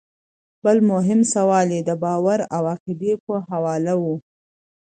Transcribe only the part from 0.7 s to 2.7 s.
مهم سوال ئې د باور او